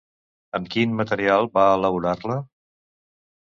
[0.59, 2.39] Amb quin material va elaborar-la?